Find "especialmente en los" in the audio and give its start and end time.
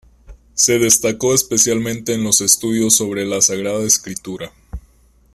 1.35-2.41